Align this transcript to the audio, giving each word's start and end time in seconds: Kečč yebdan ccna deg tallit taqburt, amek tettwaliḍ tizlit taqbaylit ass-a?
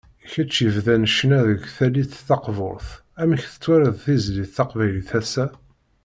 Kečč 0.31 0.53
yebdan 0.63 1.03
ccna 1.13 1.39
deg 1.47 1.61
tallit 1.77 2.11
taqburt, 2.27 2.89
amek 3.21 3.41
tettwaliḍ 3.45 3.95
tizlit 4.03 4.51
taqbaylit 4.57 5.11
ass-a? 5.19 5.45